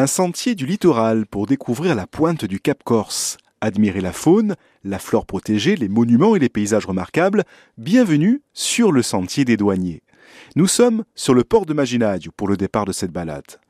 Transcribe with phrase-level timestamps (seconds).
[0.00, 3.36] Un sentier du littoral pour découvrir la pointe du Cap Corse.
[3.60, 7.44] Admirer la faune, la flore protégée, les monuments et les paysages remarquables.
[7.76, 10.00] Bienvenue sur le sentier des douaniers.
[10.56, 13.60] Nous sommes sur le port de Maginadio pour le départ de cette balade.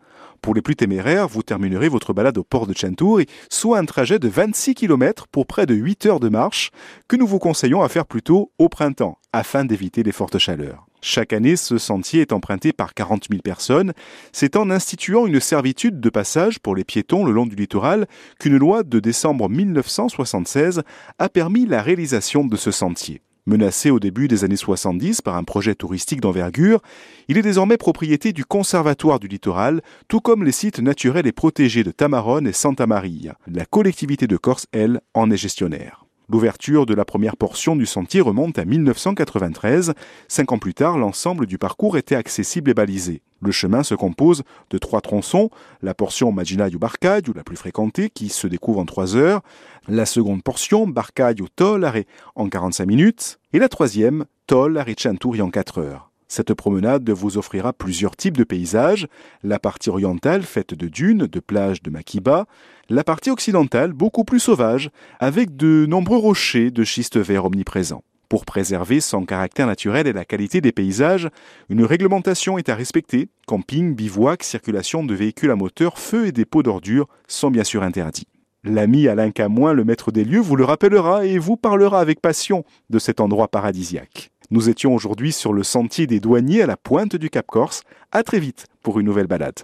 [0.42, 4.18] Pour les plus téméraires, vous terminerez votre balade au port de Centuri, soit un trajet
[4.18, 6.70] de 26 km pour près de 8 heures de marche
[7.08, 10.86] que nous vous conseillons à faire plutôt au printemps afin d'éviter les fortes chaleurs.
[11.02, 13.92] Chaque année, ce sentier est emprunté par 40 000 personnes.
[14.32, 18.06] C'est en instituant une servitude de passage pour les piétons le long du littoral
[18.38, 20.82] qu'une loi de décembre 1976
[21.18, 23.22] a permis la réalisation de ce sentier.
[23.46, 26.80] Menacé au début des années 70 par un projet touristique d'envergure,
[27.28, 31.84] il est désormais propriété du Conservatoire du littoral, tout comme les sites naturels et protégés
[31.84, 33.36] de Tamarone et Santa Maria.
[33.46, 36.04] La collectivité de Corse, elle, en est gestionnaire.
[36.30, 39.94] L'ouverture de la première portion du sentier remonte à 1993.
[40.28, 43.22] Cinq ans plus tard, l'ensemble du parcours était accessible et balisé.
[43.42, 45.50] Le chemin se compose de trois tronçons,
[45.82, 49.40] la portion Maginaio Barcadio, la plus fréquentée, qui se découvre en trois heures,
[49.88, 52.04] la seconde portion Barcadio Tollare
[52.36, 56.09] en 45 minutes, et la troisième Tollare Centuri en 4 heures.
[56.30, 59.08] Cette promenade vous offrira plusieurs types de paysages,
[59.42, 62.46] la partie orientale faite de dunes, de plages de Makiba,
[62.88, 68.04] la partie occidentale beaucoup plus sauvage, avec de nombreux rochers de schiste vert omniprésents.
[68.28, 71.28] Pour préserver son caractère naturel et la qualité des paysages,
[71.68, 73.28] une réglementation est à respecter.
[73.48, 78.28] Camping, bivouac, circulation de véhicules à moteur, feu et dépôt d'ordures sont bien sûr interdits.
[78.62, 82.62] L'ami Alain Camoin, le maître des lieux, vous le rappellera et vous parlera avec passion
[82.88, 84.29] de cet endroit paradisiaque.
[84.52, 87.84] Nous étions aujourd'hui sur le sentier des douaniers à la pointe du Cap Corse.
[88.10, 89.54] À très vite pour une nouvelle balade.